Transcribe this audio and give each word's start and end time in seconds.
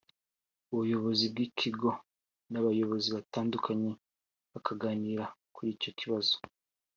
ubuyobozi 0.73 1.25
bw’ikigo 1.31 1.89
n’abayobozi 2.51 3.07
batandukanye 3.15 3.91
bakaganira 4.51 5.23
kuri 5.53 5.69
icyo 5.75 5.91
kibazo 5.99 6.35